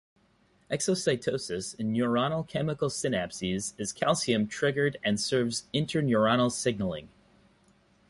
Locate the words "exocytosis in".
0.71-1.93